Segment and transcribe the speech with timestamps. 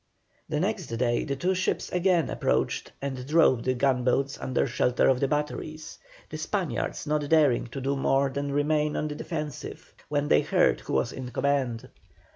[0.49, 5.19] The next day the two ships again approached and drove the gunboats under shelter of
[5.19, 10.27] the batteries, the Spaniards not daring to do more than remain on the defensive when
[10.27, 11.87] they heard who was in command.